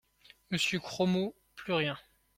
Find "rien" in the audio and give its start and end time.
1.73-1.95